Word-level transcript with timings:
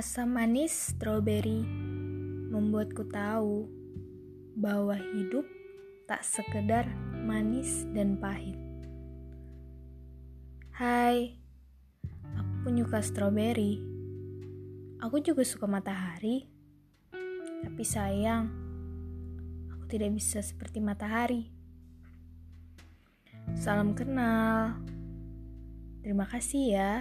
Asam 0.00 0.32
manis 0.32 0.96
stroberi 0.96 1.60
membuatku 2.48 3.04
tahu 3.12 3.68
bahwa 4.56 4.96
hidup 4.96 5.44
tak 6.08 6.24
sekedar 6.24 6.88
manis 7.20 7.84
dan 7.92 8.16
pahit. 8.16 8.56
Hai, 10.72 11.36
aku 12.32 12.52
penyuka 12.64 13.04
stroberi. 13.04 13.76
Aku 15.04 15.20
juga 15.20 15.44
suka 15.44 15.68
matahari, 15.68 16.48
tapi 17.60 17.84
sayang, 17.84 18.48
aku 19.68 19.84
tidak 19.84 20.16
bisa 20.16 20.40
seperti 20.40 20.80
matahari. 20.80 21.52
Salam 23.52 23.92
kenal. 23.92 24.80
Terima 26.00 26.24
kasih 26.24 26.64
ya 26.72 26.92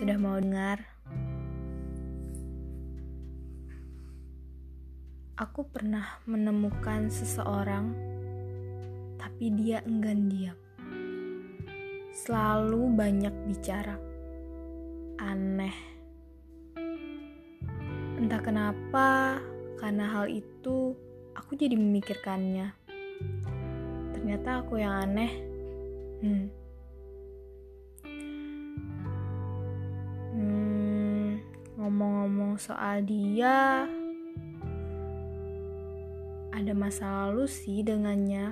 sudah 0.00 0.16
mau 0.16 0.40
dengar. 0.40 0.97
Aku 5.38 5.70
pernah 5.70 6.18
menemukan 6.26 7.14
seseorang, 7.14 7.94
tapi 9.22 9.54
dia 9.54 9.78
enggan 9.86 10.26
diam. 10.26 10.58
Selalu 12.10 12.90
banyak 12.98 13.30
bicara. 13.46 13.94
Aneh. 15.22 15.78
Entah 18.18 18.42
kenapa, 18.42 19.38
karena 19.78 20.10
hal 20.10 20.26
itu 20.26 20.98
aku 21.38 21.54
jadi 21.54 21.78
memikirkannya. 21.78 22.74
Ternyata 24.18 24.66
aku 24.66 24.82
yang 24.82 25.06
aneh. 25.06 25.32
Hmm. 26.18 26.46
Hmm, 30.34 31.38
ngomong-ngomong 31.78 32.58
soal 32.58 33.06
dia, 33.06 33.86
ada 36.58 36.74
masa 36.74 37.06
lalu 37.06 37.46
sih 37.46 37.86
dengannya. 37.86 38.50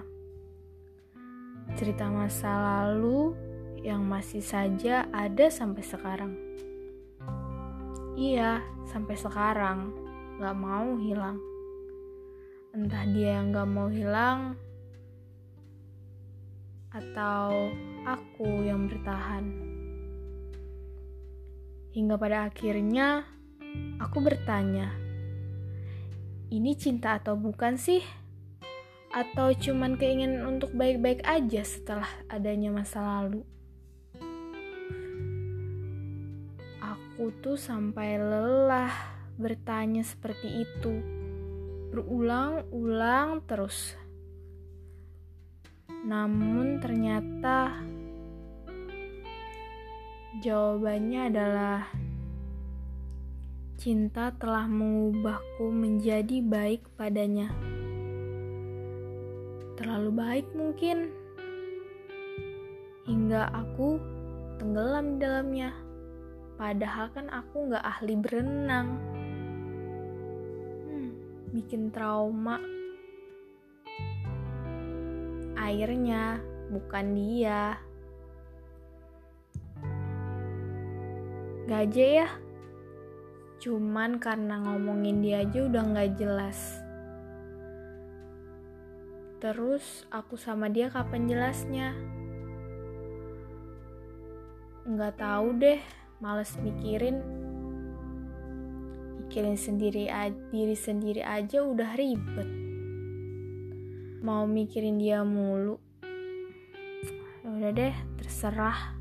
Cerita 1.75 2.07
masa 2.07 2.55
lalu 2.55 3.35
yang 3.83 4.07
masih 4.07 4.39
saja 4.39 5.11
ada 5.11 5.51
sampai 5.51 5.83
sekarang. 5.83 6.33
Iya, 8.15 8.63
sampai 8.87 9.19
sekarang 9.19 9.91
gak 10.39 10.55
mau 10.55 10.95
hilang. 11.03 11.43
Entah 12.71 13.11
dia 13.11 13.43
yang 13.43 13.51
gak 13.51 13.67
mau 13.67 13.91
hilang, 13.91 14.55
atau 16.95 17.75
aku 18.07 18.63
yang 18.63 18.87
bertahan. 18.87 19.51
Hingga 21.91 22.15
pada 22.15 22.47
akhirnya, 22.47 23.27
aku 23.99 24.23
bertanya, 24.23 24.95
ini 26.51 26.79
cinta 26.79 27.19
atau 27.19 27.35
bukan 27.35 27.75
sih? 27.75 28.03
Atau 29.11 29.57
cuman 29.57 29.99
keinginan 29.99 30.47
untuk 30.47 30.71
baik-baik 30.77 31.25
aja 31.27 31.67
setelah 31.67 32.07
adanya 32.31 32.71
masa 32.71 33.03
lalu? 33.03 33.43
Aku 36.85 37.33
tuh 37.43 37.59
sampai 37.59 38.21
lelah 38.21 38.93
bertanya 39.41 40.05
seperti 40.05 40.63
itu. 40.63 40.95
Berulang-ulang 41.91 43.43
terus. 43.49 43.97
Namun 46.07 46.79
ternyata 46.79 47.83
jawabannya 50.45 51.21
adalah 51.33 52.06
Cinta 53.77 54.33
telah 54.41 54.65
mengubahku 54.65 55.69
menjadi 55.69 56.41
baik 56.41 56.89
padanya. 56.97 57.53
Terlalu 59.77 60.11
baik 60.17 60.47
mungkin, 60.57 61.13
hingga 63.05 63.53
aku 63.53 64.01
tenggelam 64.57 65.21
di 65.21 65.29
dalamnya. 65.29 65.71
Padahal 66.57 67.13
kan 67.13 67.29
aku 67.29 67.69
gak 67.69 67.85
ahli 67.85 68.17
berenang. 68.17 68.97
Hmm, 70.89 71.13
bikin 71.53 71.93
trauma. 71.93 72.57
Airnya, 75.61 76.41
bukan 76.73 77.13
dia. 77.13 77.77
Gaje 81.69 82.25
ya? 82.25 82.46
Cuman 83.57 84.21
karena 84.21 84.61
ngomongin 84.61 85.25
dia 85.25 85.41
aja 85.41 85.65
udah 85.65 85.83
gak 85.97 86.21
jelas. 86.21 86.87
Terus 89.41 90.05
aku 90.13 90.41
sama 90.41 90.73
dia 90.73 90.89
kapan 90.89 91.29
jelasnya? 91.29 91.93
Nggak 94.87 95.19
tahu 95.21 95.47
deh, 95.61 95.81
males 96.25 96.57
mikirin. 96.61 97.21
Mikirin 99.21 99.59
sendiri 99.61 100.09
diri 100.55 100.77
sendiri 100.77 101.21
aja 101.21 101.61
udah 101.65 101.97
ribet. 102.01 102.49
Mau 104.25 104.49
mikirin 104.49 104.97
dia 104.97 105.21
mulu. 105.21 105.77
Ya 107.45 107.49
udah 107.51 107.73
deh, 107.77 107.95
terserah. 108.19 108.97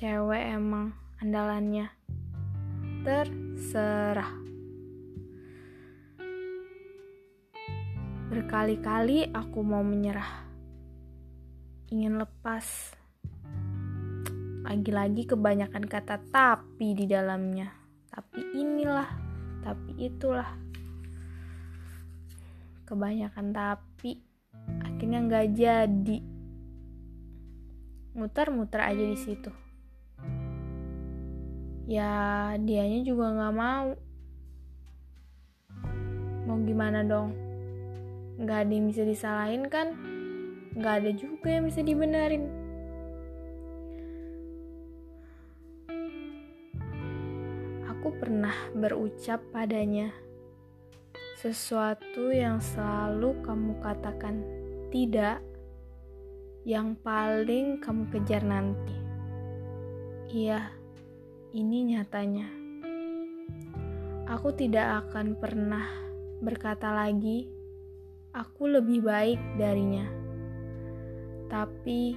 Cewek 0.00 0.56
emang 0.56 0.96
andalannya 1.20 1.92
terserah. 3.00 4.28
Berkali-kali 8.28 9.32
aku 9.32 9.64
mau 9.64 9.80
menyerah, 9.80 10.44
ingin 11.88 12.20
lepas. 12.20 12.92
Lagi-lagi 14.68 15.24
kebanyakan 15.26 15.88
kata 15.88 16.20
"tapi" 16.28 16.92
di 16.92 17.08
dalamnya. 17.08 17.72
Tapi 18.12 18.54
inilah, 18.54 19.08
tapi 19.64 19.96
itulah. 19.96 20.52
Kebanyakan 22.84 23.50
tapi, 23.56 24.20
akhirnya 24.84 25.24
nggak 25.24 25.46
jadi. 25.56 26.18
Muter-muter 28.12 28.84
aja 28.84 29.04
di 29.08 29.16
situ 29.16 29.69
ya 31.90 32.54
dianya 32.54 33.02
juga 33.02 33.34
nggak 33.34 33.54
mau. 33.58 33.88
Mau 36.46 36.58
gimana 36.62 37.02
dong? 37.02 37.34
Nggak 38.38 38.58
ada 38.62 38.70
yang 38.70 38.86
bisa 38.86 39.02
disalahin 39.02 39.66
kan? 39.66 39.98
Nggak 40.78 40.94
ada 41.02 41.10
juga 41.10 41.50
yang 41.50 41.66
bisa 41.66 41.82
dibenerin. 41.82 42.46
Aku 47.90 48.14
pernah 48.22 48.54
berucap 48.78 49.42
padanya 49.50 50.14
sesuatu 51.42 52.30
yang 52.30 52.62
selalu 52.62 53.34
kamu 53.42 53.72
katakan 53.82 54.46
tidak 54.94 55.42
yang 56.62 56.94
paling 57.02 57.82
kamu 57.82 58.06
kejar 58.14 58.46
nanti. 58.46 58.94
Iya 60.30 60.79
ini 61.50 61.94
nyatanya. 61.94 62.46
Aku 64.30 64.54
tidak 64.54 65.06
akan 65.06 65.34
pernah 65.34 65.82
berkata 66.38 66.94
lagi, 66.94 67.50
"Aku 68.30 68.70
lebih 68.70 69.02
baik 69.02 69.40
darinya." 69.58 70.06
Tapi 71.50 72.14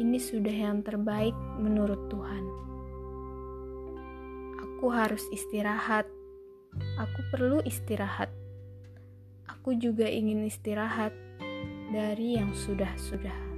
ini 0.00 0.16
sudah 0.16 0.56
yang 0.56 0.80
terbaik 0.80 1.36
menurut 1.60 2.08
Tuhan. 2.08 2.44
Aku 4.64 4.88
harus 4.88 5.24
istirahat. 5.28 6.08
Aku 6.96 7.20
perlu 7.28 7.60
istirahat. 7.64 8.32
Aku 9.48 9.76
juga 9.76 10.08
ingin 10.08 10.48
istirahat 10.48 11.12
dari 11.92 12.40
yang 12.40 12.56
sudah-sudah. 12.56 13.55